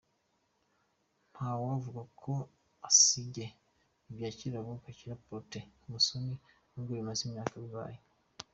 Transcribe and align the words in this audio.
–Ntawavuga 1.31 2.01
ngo 2.13 2.33
asige 2.89 3.45
ibya 4.09 4.29
Kirabo 4.37 4.69
Kakira 4.83 5.13
na 5.15 5.21
Protais 5.25 5.71
Musoni 5.91 6.35
n’ubwo 6.71 6.91
bimaze 6.99 7.21
imyaka 7.27 7.55
bibaye! 7.63 7.99